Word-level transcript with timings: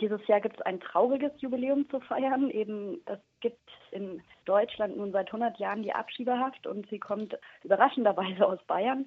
Dieses 0.00 0.24
Jahr 0.26 0.40
gibt 0.40 0.56
es 0.60 0.66
ein 0.66 0.80
trauriges 0.80 1.32
Jubiläum 1.38 1.88
zu 1.90 2.00
feiern. 2.00 2.50
Eben 2.50 3.00
es 3.06 3.18
gibt 3.40 3.70
in 3.90 4.22
Deutschland 4.44 4.96
nun 4.96 5.12
seit 5.12 5.26
100 5.28 5.58
Jahren 5.58 5.82
die 5.82 5.92
Abschiebehaft 5.92 6.66
und 6.66 6.88
sie 6.88 6.98
kommt 6.98 7.36
überraschenderweise 7.64 8.46
aus 8.46 8.58
Bayern, 8.66 9.06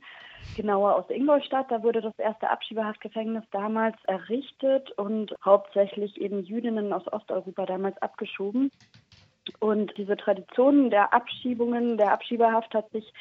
genauer 0.56 0.96
aus 0.96 1.10
Ingolstadt. 1.10 1.72
Da 1.72 1.84
wurde 1.84 2.02
das 2.02 2.18
erste 2.20 2.50
Abschiebehaftgefängnis 2.50 3.44
damals 3.52 3.96
errichtet 4.06 4.92
und 4.92 5.34
hauptsächlich 5.44 6.20
eben 6.20 6.44
Jüdinnen 6.44 6.92
aus 6.94 7.12
Osteuropa 7.12 7.66
damals 7.66 7.98
abgeschoben. 8.02 8.72
Und 9.60 9.98
diese 9.98 10.18
Tradition 10.18 10.90
der 10.90 11.14
Abschiebungen, 11.14 11.98
der 11.98 12.12
Abschiebehaft 12.12 12.74
hat 12.74 12.90
sich 12.92 13.12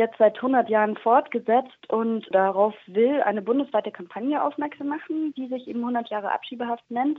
jetzt 0.00 0.16
seit 0.18 0.36
100 0.36 0.68
Jahren 0.70 0.96
fortgesetzt 0.96 1.88
und 1.88 2.26
darauf 2.34 2.74
will 2.86 3.20
eine 3.20 3.42
bundesweite 3.42 3.90
Kampagne 3.92 4.42
aufmerksam 4.42 4.88
machen, 4.88 5.34
die 5.36 5.46
sich 5.48 5.68
eben 5.68 5.80
100 5.80 6.08
Jahre 6.08 6.32
Abschiebehaft 6.32 6.90
nennt. 6.90 7.18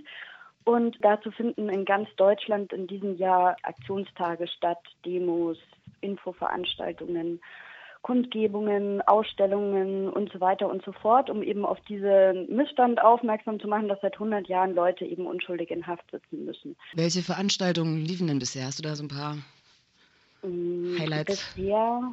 Und 0.63 0.97
dazu 1.01 1.31
finden 1.31 1.69
in 1.69 1.85
ganz 1.85 2.09
Deutschland 2.17 2.73
in 2.73 2.87
diesem 2.87 3.17
Jahr 3.17 3.55
Aktionstage 3.63 4.47
statt, 4.47 4.79
Demos, 5.05 5.57
Infoveranstaltungen, 6.01 7.39
Kundgebungen, 8.01 9.01
Ausstellungen 9.03 10.09
und 10.09 10.31
so 10.31 10.41
weiter 10.41 10.67
und 10.67 10.83
so 10.83 10.91
fort, 10.91 11.29
um 11.29 11.43
eben 11.43 11.65
auf 11.65 11.79
diesen 11.81 12.47
Missstand 12.55 12.99
aufmerksam 12.99 13.59
zu 13.59 13.67
machen, 13.67 13.89
dass 13.89 14.01
seit 14.01 14.13
100 14.15 14.47
Jahren 14.47 14.73
Leute 14.73 15.05
eben 15.05 15.27
unschuldig 15.27 15.69
in 15.69 15.85
Haft 15.85 16.09
sitzen 16.09 16.45
müssen. 16.45 16.75
Welche 16.93 17.21
Veranstaltungen 17.21 18.03
liefen 18.03 18.27
denn 18.27 18.39
bisher? 18.39 18.65
Hast 18.65 18.79
du 18.79 18.83
da 18.83 18.95
so 18.95 19.03
ein 19.03 19.07
paar 19.07 19.37
mm, 20.41 20.97
Highlights? 20.99 21.53
Bisher 21.55 22.11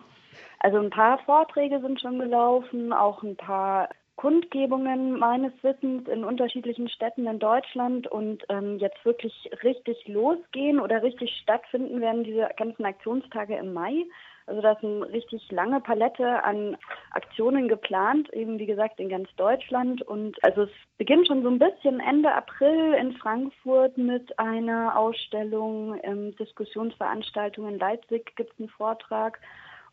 also 0.60 0.78
ein 0.78 0.90
paar 0.90 1.18
Vorträge 1.18 1.80
sind 1.80 2.00
schon 2.00 2.18
gelaufen, 2.18 2.92
auch 2.92 3.22
ein 3.22 3.36
paar 3.36 3.88
Kundgebungen 4.16 5.16
meines 5.16 5.52
Wissens 5.62 6.08
in 6.08 6.24
unterschiedlichen 6.24 6.88
Städten 6.88 7.28
in 7.28 7.38
Deutschland 7.38 8.08
und 8.08 8.44
ähm, 8.48 8.78
jetzt 8.78 9.04
wirklich 9.04 9.48
richtig 9.62 10.08
losgehen 10.08 10.80
oder 10.80 11.04
richtig 11.04 11.30
stattfinden 11.40 12.00
werden 12.00 12.24
diese 12.24 12.48
ganzen 12.56 12.84
Aktionstage 12.84 13.56
im 13.56 13.72
Mai. 13.72 14.04
Also 14.46 14.60
da 14.60 14.72
ist 14.72 14.82
eine 14.82 15.08
richtig 15.12 15.48
lange 15.52 15.80
Palette 15.80 16.42
an 16.42 16.76
Aktionen 17.12 17.68
geplant, 17.68 18.32
eben 18.32 18.58
wie 18.58 18.66
gesagt 18.66 18.98
in 18.98 19.08
ganz 19.08 19.28
Deutschland. 19.36 20.02
Und 20.02 20.42
also 20.42 20.62
es 20.62 20.70
beginnt 20.96 21.28
schon 21.28 21.44
so 21.44 21.50
ein 21.50 21.60
bisschen 21.60 22.00
Ende 22.00 22.34
April 22.34 22.94
in 22.94 23.12
Frankfurt 23.18 23.96
mit 23.98 24.36
einer 24.38 24.98
Ausstellung, 24.98 26.00
ähm, 26.02 26.34
Diskussionsveranstaltung 26.36 27.68
in 27.68 27.78
Leipzig 27.78 28.34
gibt 28.34 28.52
es 28.52 28.58
einen 28.58 28.70
Vortrag. 28.70 29.38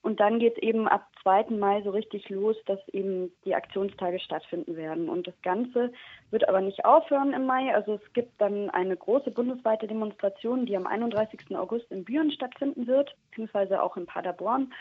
Und 0.06 0.20
dann 0.20 0.38
geht 0.38 0.56
es 0.56 0.62
eben 0.62 0.88
ab 0.88 1.08
2. 1.24 1.46
Mai 1.58 1.82
so 1.82 1.90
richtig 1.90 2.30
los, 2.30 2.56
dass 2.68 2.78
eben 2.90 3.32
die 3.44 3.56
Aktionstage 3.56 4.20
stattfinden 4.20 4.76
werden. 4.76 5.10
Und 5.10 5.26
das 5.26 5.34
Ganze 5.42 5.92
wird 6.30 6.48
aber 6.48 6.62
nicht 6.62 6.86
aufhören 6.86 7.34
im 7.34 7.48
Mai. 7.48 7.74
Also 7.74 7.96
es 7.96 8.14
gibt 8.14 8.40
dann 8.40 8.70
eine 8.70 8.96
große 8.96 9.32
bundesweite 9.32 9.88
Demonstration, 9.88 10.68
die 10.68 10.78
am 10.78 10.86
31. 10.86 11.56
August 11.56 11.90
in 11.90 12.04
Büren 12.04 12.30
stattfinden 12.30 12.86
wird, 12.86 13.16
beziehungsweise 13.32 13.82
auch 13.82 13.98
in 13.98 14.06
Paderborn. 14.06 14.72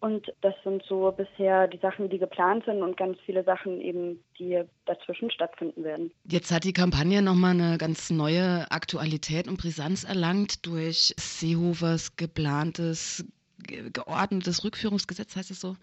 Und 0.00 0.30
das 0.42 0.54
sind 0.62 0.82
so 0.86 1.10
bisher 1.10 1.68
die 1.68 1.78
Sachen, 1.78 2.10
die 2.10 2.18
geplant 2.18 2.66
sind 2.66 2.82
und 2.82 2.98
ganz 2.98 3.16
viele 3.24 3.44
Sachen 3.44 3.80
eben, 3.80 4.22
die 4.38 4.62
dazwischen 4.84 5.30
stattfinden 5.30 5.84
werden. 5.84 6.12
Jetzt 6.24 6.52
hat 6.52 6.64
die 6.64 6.74
Kampagne 6.74 7.22
nochmal 7.22 7.52
eine 7.52 7.78
ganz 7.78 8.10
neue 8.10 8.70
Aktualität 8.70 9.48
und 9.48 9.56
Brisanz 9.58 10.04
erlangt 10.04 10.66
durch 10.66 11.14
Seehofers 11.16 12.16
geplantes 12.16 13.24
geordnetes 13.66 14.64
Rückführungsgesetz, 14.64 15.36
heißt 15.36 15.50
es 15.50 15.60
so? 15.60 15.76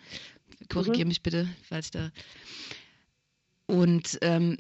Korrigiere 0.72 1.06
mhm. 1.06 1.10
mich 1.10 1.24
bitte, 1.24 1.48
falls 1.68 1.88
ich 1.88 1.92
da. 1.92 2.10
Und 3.68 4.20
ähm, 4.22 4.58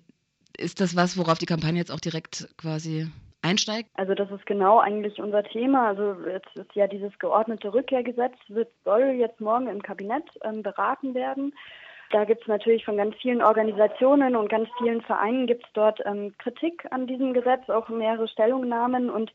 ist 0.57 0.81
das 0.81 0.95
was, 0.95 1.17
worauf 1.17 1.37
die 1.37 1.45
Kampagne 1.45 1.79
jetzt 1.79 1.91
auch 1.91 1.99
direkt 1.99 2.47
quasi 2.57 3.07
einsteigt? 3.41 3.89
Also 3.95 4.13
das 4.13 4.31
ist 4.31 4.45
genau 4.45 4.79
eigentlich 4.79 5.19
unser 5.19 5.43
Thema. 5.43 5.87
Also 5.89 6.15
jetzt 6.27 6.55
ist 6.55 6.73
ja 6.73 6.87
dieses 6.87 7.17
geordnete 7.19 7.73
Rückkehrgesetz, 7.73 8.35
wird, 8.47 8.69
soll 8.85 9.15
jetzt 9.17 9.41
morgen 9.41 9.67
im 9.67 9.81
Kabinett 9.81 10.25
ähm, 10.43 10.63
beraten 10.63 11.13
werden. 11.13 11.53
Da 12.11 12.25
gibt 12.25 12.43
es 12.43 12.47
natürlich 12.47 12.85
von 12.85 12.97
ganz 12.97 13.15
vielen 13.21 13.41
Organisationen 13.41 14.35
und 14.35 14.49
ganz 14.49 14.69
vielen 14.77 15.01
Vereinen 15.01 15.47
gibt 15.47 15.65
es 15.65 15.73
dort 15.73 15.99
ähm, 16.05 16.33
Kritik 16.37 16.85
an 16.91 17.07
diesem 17.07 17.33
Gesetz, 17.33 17.67
auch 17.69 17.89
mehrere 17.89 18.27
Stellungnahmen 18.27 19.09
und 19.09 19.31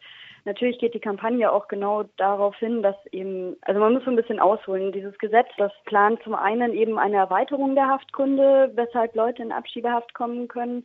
natürlich 0.49 0.79
geht 0.79 0.95
die 0.95 1.01
Kampagne 1.01 1.53
auch 1.53 1.69
genau 1.69 2.05
darauf 2.17 2.57
hin, 2.57 2.83
dass 2.83 2.97
eben, 3.13 3.57
also 3.61 3.79
man 3.79 3.93
muss 3.93 4.05
so 4.05 4.11
ein 4.11 4.17
bisschen 4.17 4.41
ausholen. 4.41 4.93
Dieses 4.93 5.17
Gesetz, 5.19 5.49
das 5.59 5.73
plant 5.85 6.23
zum 6.25 6.35
einen 6.35 6.73
eben 6.73 6.99
eine 6.99 7.19
Erweiterung 7.19 7.75
der 7.75 7.89
Haftgründe, 7.89 8.73
weshalb 8.75 9.15
Leute 9.15 9.43
in 9.43 9.53
Abschiebehaft 9.53 10.15
kommen 10.15 10.49
können. 10.49 10.85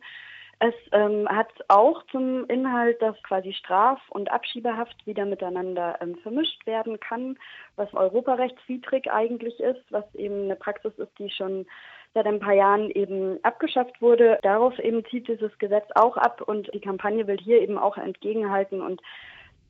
Es 0.60 0.74
ähm, 0.92 1.26
hat 1.28 1.50
auch 1.68 2.04
zum 2.12 2.46
Inhalt, 2.46 3.00
dass 3.02 3.20
quasi 3.24 3.52
Straf- 3.52 4.08
und 4.10 4.30
Abschiebehaft 4.30 4.94
wieder 5.06 5.24
miteinander 5.24 5.98
ähm, 6.00 6.16
vermischt 6.22 6.64
werden 6.66 7.00
kann, 7.00 7.36
was 7.76 7.92
europarechtswidrig 7.92 9.10
eigentlich 9.10 9.58
ist, 9.60 9.82
was 9.90 10.04
eben 10.14 10.44
eine 10.44 10.56
Praxis 10.56 10.92
ist, 10.98 11.18
die 11.18 11.30
schon 11.30 11.66
seit 12.12 12.26
ein 12.26 12.38
paar 12.38 12.54
Jahren 12.54 12.90
eben 12.90 13.40
abgeschafft 13.42 14.00
wurde. 14.00 14.38
Darauf 14.42 14.78
eben 14.78 15.04
zieht 15.06 15.26
dieses 15.26 15.58
Gesetz 15.58 15.86
auch 15.96 16.16
ab 16.16 16.40
und 16.42 16.72
die 16.72 16.80
Kampagne 16.80 17.26
will 17.26 17.38
hier 17.38 17.60
eben 17.60 17.76
auch 17.76 17.96
entgegenhalten 17.96 18.80
und 18.80 19.00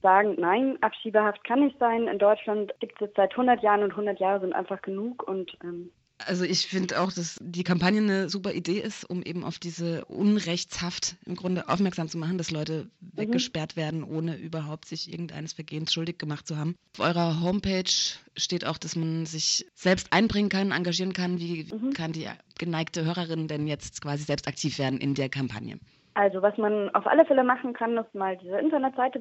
sagen, 0.04 0.36
nein, 0.38 0.76
Abschiebehaft 0.82 1.42
kann 1.44 1.60
nicht 1.60 1.78
sein. 1.78 2.06
In 2.06 2.18
Deutschland 2.18 2.72
gibt 2.78 2.94
es 2.96 3.06
jetzt 3.06 3.16
seit 3.16 3.32
100 3.32 3.62
Jahren 3.62 3.82
und 3.82 3.90
100 3.90 4.20
Jahre 4.20 4.40
sind 4.40 4.52
einfach 4.52 4.82
genug 4.82 5.26
und 5.26 5.56
ähm, 5.64 5.90
also 6.18 6.44
ich 6.44 6.68
finde 6.68 7.00
auch, 7.00 7.12
dass 7.12 7.38
die 7.42 7.64
Kampagne 7.64 8.00
eine 8.00 8.30
super 8.30 8.52
Idee 8.52 8.78
ist, 8.78 9.04
um 9.04 9.22
eben 9.22 9.42
auf 9.42 9.58
diese 9.58 10.04
Unrechtshaft 10.04 11.16
im 11.26 11.34
Grunde 11.34 11.68
aufmerksam 11.68 12.08
zu 12.08 12.18
machen, 12.18 12.38
dass 12.38 12.52
Leute 12.52 12.88
mhm. 13.00 13.18
weggesperrt 13.18 13.76
werden, 13.76 14.04
ohne 14.04 14.36
überhaupt 14.36 14.86
sich 14.86 15.10
irgendeines 15.10 15.54
Vergehens 15.54 15.92
schuldig 15.92 16.18
gemacht 16.18 16.46
zu 16.46 16.56
haben. 16.56 16.76
Auf 16.96 17.04
eurer 17.04 17.40
Homepage 17.40 17.90
steht 18.36 18.64
auch, 18.64 18.78
dass 18.78 18.94
man 18.94 19.26
sich 19.26 19.66
selbst 19.74 20.12
einbringen 20.12 20.50
kann, 20.50 20.70
engagieren 20.70 21.12
kann. 21.12 21.40
Wie 21.40 21.64
mhm. 21.64 21.92
kann 21.92 22.12
die 22.12 22.28
geneigte 22.58 23.04
Hörerin 23.04 23.48
denn 23.48 23.66
jetzt 23.66 24.00
quasi 24.00 24.22
selbst 24.22 24.46
aktiv 24.46 24.78
werden 24.78 25.00
in 25.00 25.14
der 25.14 25.28
Kampagne? 25.28 25.78
Also 26.14 26.40
was 26.42 26.56
man 26.56 26.94
auf 26.94 27.08
alle 27.08 27.24
Fälle 27.24 27.42
machen 27.42 27.72
kann, 27.72 27.98
ist 27.98 28.14
mal 28.14 28.36
diese 28.36 28.58
Internetseite 28.58 29.18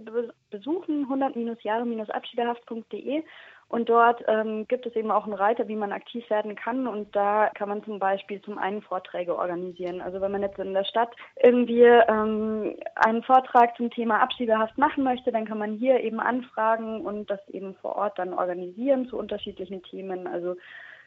besuchen, 0.52 1.08
100-jahre-abschiedehaft.de 1.08 3.24
und 3.70 3.90
dort 3.90 4.24
ähm, 4.28 4.68
gibt 4.68 4.86
es 4.86 4.96
eben 4.96 5.10
auch 5.10 5.24
einen 5.24 5.34
Reiter, 5.34 5.68
wie 5.68 5.76
man 5.76 5.92
aktiv 5.92 6.30
werden 6.30 6.56
kann 6.56 6.86
und 6.86 7.16
da 7.16 7.50
kann 7.56 7.70
man 7.70 7.84
zum 7.84 7.98
Beispiel 7.98 8.40
zum 8.44 8.60
einen 8.60 8.84
Vorträge 8.84 9.36
organisieren. 9.36 10.00
Also 10.00 10.22
wenn 10.22 10.32
man 10.32 10.44
jetzt 10.44 10.60
in 10.60 10.76
der 10.76 10.84
Stadt 10.84 11.10
irgendwie 11.42 11.82
ähm, 11.82 12.76
einen 12.94 13.24
Vortrag 13.24 13.76
zum 13.76 13.90
Thema 13.90 14.22
Abschiebehaft 14.22 14.78
machen 14.78 15.04
möchte, 15.04 15.32
dann 15.32 15.46
kann 15.46 15.58
man 15.58 15.74
hier 15.74 16.02
eben 16.02 16.20
anfragen 16.20 17.02
und 17.02 17.32
das 17.32 17.40
eben 17.50 17.74
vor 17.82 17.96
Ort 17.96 18.20
dann 18.20 18.36
organisieren 18.36 19.08
zu 19.08 19.18
unterschiedlichen 19.18 19.82
Themen. 19.82 20.28
Also 20.28 20.56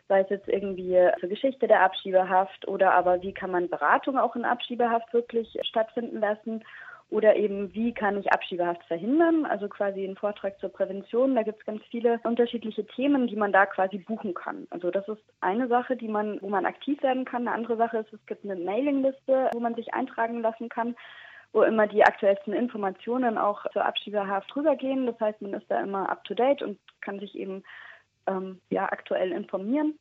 sei 0.09 0.21
es 0.21 0.31
jetzt 0.31 0.49
irgendwie 0.49 0.99
zur 1.21 1.29
Geschichte 1.29 1.67
der 1.67 1.83
Abschiebehaft 1.83 2.67
oder 2.69 2.93
aber 2.93 3.23
wie 3.23 3.33
kann 3.33 3.51
man 3.51 3.69
Beratung 3.69 4.19
auch 4.19 4.37
in 4.37 4.45
Abschiebehaft 4.45 5.13
wirklich 5.13 5.59
stattfinden 5.63 6.21
lassen 6.21 6.63
oder 7.09 7.37
eben 7.37 7.73
wie 7.73 7.93
kann 7.93 8.19
ich 8.19 8.33
Abschiebehaft 8.33 8.85
verhindern, 8.85 9.47
also 9.47 9.69
quasi 9.69 10.05
ein 10.05 10.17
Vortrag 10.17 10.59
zur 10.59 10.71
Prävention. 10.71 11.37
Da 11.37 11.43
gibt 11.43 11.61
es 11.61 11.67
ganz 11.67 11.81
viele 11.91 12.19
unterschiedliche 12.25 12.85
Themen, 12.85 13.29
die 13.29 13.37
man 13.37 13.53
da 13.53 13.65
quasi 13.67 13.99
buchen 13.99 14.35
kann. 14.35 14.67
Also 14.71 14.91
das 14.91 15.07
ist 15.07 15.23
eine 15.41 15.69
Sache, 15.69 15.97
die 15.97 16.09
man, 16.09 16.41
wo 16.43 16.49
man 16.49 16.67
aktiv 16.67 17.01
werden 17.03 17.25
kann. 17.25 17.47
Eine 17.47 17.57
andere 17.57 17.77
Sache 17.77 17.99
ist, 17.99 18.13
es 18.13 18.27
gibt 18.27 18.45
eine 18.45 18.57
Mailingliste, 18.57 19.51
wo 19.53 19.61
man 19.61 19.77
sich 19.77 19.95
eintragen 19.95 20.41
lassen 20.41 20.69
kann 20.69 20.97
wo 21.53 21.63
immer 21.63 21.87
die 21.87 22.05
aktuellsten 22.05 22.53
Informationen 22.53 23.39
auch 23.39 23.65
zur 23.73 23.87
Abschiebehaft 23.87 24.55
rübergehen. 24.55 25.07
Das 25.07 25.19
heißt, 25.19 25.41
man 25.41 25.55
ist 25.55 25.65
da 25.71 25.81
immer 25.81 26.11
up 26.11 26.23
to 26.25 26.35
date 26.35 26.61
und 26.61 26.79
kann 27.01 27.19
sich 27.19 27.35
eben 27.35 27.65
ähm, 28.27 28.61
ja, 28.71 28.85
aktuell 28.85 29.33
informieren. 29.33 29.99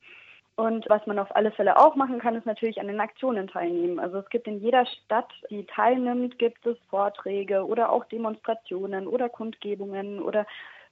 Und 0.58 0.86
was 0.88 1.06
man 1.06 1.20
auf 1.20 1.36
alle 1.36 1.52
Fälle 1.52 1.78
auch 1.78 1.96
machen 1.96 2.20
kann, 2.20 2.36
ist 2.36 2.46
natürlich 2.46 2.80
an 2.80 2.88
den 2.88 3.02
Aktionen 3.02 3.48
teilnehmen. 3.48 4.00
Also 4.00 4.20
es 4.20 4.30
gibt 4.30 4.48
in 4.48 4.62
jeder 4.62 4.86
Stadt, 4.86 5.30
die 5.50 5.66
teilnimmt, 5.66 6.40
gibt 6.40 6.66
es 6.66 6.78
Vorträge 6.90 7.66
oder 7.66 7.92
auch 7.92 8.06
Demonstrationen 8.06 9.06
oder 9.06 9.28
Kundgebungen 9.28 10.22
oder 10.22 10.46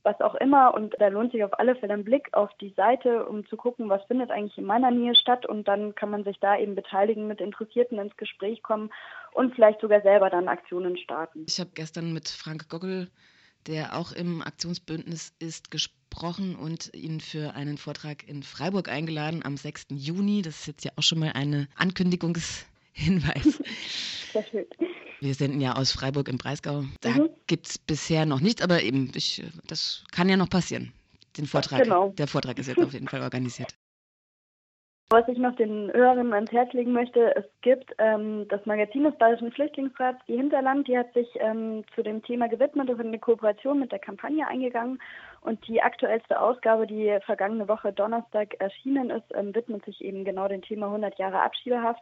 was 0.03 0.19
auch 0.19 0.35
immer. 0.35 0.73
Und 0.73 0.95
da 0.99 1.07
lohnt 1.07 1.31
sich 1.31 1.45
auf 1.45 1.57
alle 1.57 1.77
Fälle 1.77 1.93
ein 1.93 2.03
Blick 2.03 2.27
auf 2.33 2.49
die 2.59 2.73
Seite, 2.75 3.25
um 3.25 3.45
zu 3.47 3.55
gucken, 3.55 3.87
was 3.87 4.03
findet 4.03 4.31
eigentlich 4.31 4.57
in 4.57 4.65
meiner 4.65 4.91
Nähe 4.91 5.15
statt. 5.15 5.45
Und 5.45 5.65
dann 5.69 5.95
kann 5.95 6.09
man 6.09 6.25
sich 6.25 6.37
da 6.41 6.57
eben 6.57 6.75
beteiligen, 6.75 7.27
mit 7.27 7.39
Interessierten 7.39 7.99
ins 7.99 8.17
Gespräch 8.17 8.61
kommen 8.63 8.91
und 9.31 9.55
vielleicht 9.55 9.79
sogar 9.79 10.01
selber 10.01 10.29
dann 10.29 10.49
Aktionen 10.49 10.97
starten. 10.97 11.45
Ich 11.47 11.61
habe 11.61 11.71
gestern 11.73 12.11
mit 12.11 12.27
Frank 12.27 12.67
Gogel 12.67 13.07
der 13.67 13.97
auch 13.97 14.11
im 14.11 14.41
Aktionsbündnis 14.41 15.33
ist, 15.39 15.71
gesprochen 15.71 16.55
und 16.55 16.93
ihn 16.93 17.19
für 17.19 17.53
einen 17.55 17.77
Vortrag 17.77 18.27
in 18.27 18.43
Freiburg 18.43 18.89
eingeladen 18.89 19.43
am 19.43 19.57
6. 19.57 19.87
Juni. 19.91 20.41
Das 20.41 20.61
ist 20.61 20.67
jetzt 20.67 20.85
ja 20.85 20.91
auch 20.95 21.03
schon 21.03 21.19
mal 21.19 21.31
eine 21.33 21.67
Ankündigungshinweis. 21.75 23.61
Sehr 24.33 24.43
schön. 24.49 24.65
Wir 25.19 25.35
senden 25.35 25.61
ja 25.61 25.75
aus 25.75 25.91
Freiburg 25.91 26.27
im 26.27 26.37
Breisgau. 26.37 26.83
Da 26.99 27.11
mhm. 27.11 27.29
gibt 27.47 27.67
es 27.67 27.77
bisher 27.77 28.25
noch 28.25 28.41
nichts, 28.41 28.61
aber 28.61 28.83
eben, 28.83 29.11
ich, 29.15 29.43
das 29.67 30.03
kann 30.11 30.27
ja 30.27 30.35
noch 30.35 30.49
passieren. 30.49 30.91
Den 31.37 31.47
Vortrag, 31.47 31.83
genau. 31.83 32.09
Der 32.09 32.27
Vortrag 32.27 32.59
ist 32.59 32.67
jetzt 32.67 32.83
auf 32.83 32.93
jeden 32.93 33.07
Fall 33.07 33.21
organisiert. 33.21 33.73
Was 35.13 35.27
ich 35.27 35.37
noch 35.37 35.55
den 35.55 35.93
Hörern 35.93 36.33
ans 36.33 36.51
Herz 36.51 36.73
legen 36.73 36.91
möchte, 36.91 37.35
es 37.35 37.45
gibt 37.61 37.93
ähm, 37.99 38.47
das 38.49 38.65
Magazin 38.65 39.03
des 39.03 39.15
Bayerischen 39.19 39.51
Flüchtlingsrats, 39.51 40.17
die 40.27 40.37
Hinterland, 40.37 40.87
die 40.87 40.97
hat 40.97 41.13
sich 41.13 41.27
ähm, 41.35 41.83
zu 41.93 42.01
dem 42.01 42.23
Thema 42.23 42.49
gewidmet 42.49 42.89
und 42.89 42.99
in 42.99 43.09
eine 43.09 43.19
Kooperation 43.19 43.79
mit 43.79 43.91
der 43.91 43.99
Kampagne 43.99 44.47
eingegangen. 44.47 44.99
Und 45.41 45.67
die 45.67 45.83
aktuellste 45.83 46.41
Ausgabe, 46.41 46.87
die 46.87 47.15
vergangene 47.27 47.67
Woche 47.67 47.93
Donnerstag 47.93 48.55
erschienen 48.59 49.11
ist, 49.11 49.31
ähm, 49.35 49.53
widmet 49.53 49.85
sich 49.85 50.03
eben 50.03 50.25
genau 50.25 50.47
dem 50.47 50.63
Thema 50.63 50.87
100 50.87 51.19
Jahre 51.19 51.43
Abschiebehaft, 51.43 52.01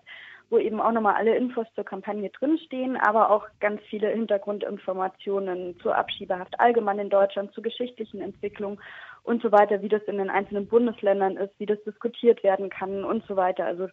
wo 0.50 0.58
eben 0.58 0.80
auch 0.80 0.94
nochmal 0.94 1.16
alle 1.16 1.36
Infos 1.36 1.68
zur 1.75 1.84
Kampagne 1.84 2.30
drinstehen, 2.30 2.96
aber 2.96 3.30
auch 3.30 3.46
ganz 3.60 3.81
viele 3.90 4.08
Hintergrundinformationen 4.08 5.78
zur 5.81 5.98
Abschiebehaft 5.98 6.58
allgemein 6.62 7.00
in 7.00 7.10
Deutschland, 7.10 7.54
zur 7.54 7.63
geschichtlichen 7.63 8.22
Entwicklung 8.22 8.80
und 9.23 9.41
so 9.41 9.51
weiter, 9.51 9.81
wie 9.81 9.89
das 9.89 10.01
in 10.03 10.18
den 10.18 10.29
einzelnen 10.29 10.68
Bundesländern 10.68 11.38
ist, 11.38 11.53
wie 11.59 11.65
das 11.65 11.81
diskutiert 11.83 12.44
werden 12.44 12.69
kann 12.69 13.03
und 13.03 13.23
so 13.27 13.35
weiter. 13.35 13.65
Also 13.65 13.88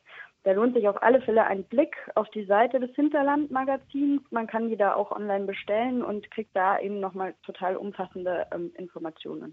da 0.45 0.53
lohnt 0.53 0.75
sich 0.75 0.89
auf 0.89 1.03
alle 1.03 1.21
Fälle 1.21 1.45
ein 1.45 1.65
Blick 1.65 1.97
auf 2.15 2.29
die 2.31 2.45
Seite 2.45 2.81
des 2.81 2.95
Hinterland-Magazins. 2.95 4.23
Man 4.31 4.47
kann 4.47 4.69
die 4.69 4.77
da 4.77 4.95
auch 4.95 5.13
online 5.13 5.45
bestellen 5.45 6.03
und 6.03 6.31
kriegt 6.31 6.55
da 6.57 6.79
eben 6.79 7.01
nochmal 7.01 7.35
total 7.43 7.77
umfassende 7.77 8.47
ähm, 8.55 8.73
Informationen. 8.77 9.47